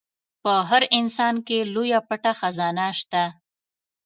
[0.43, 3.23] په هر انسان کې لويه پټه خزانه شته.